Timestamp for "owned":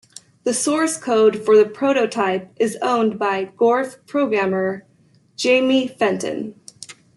2.81-3.19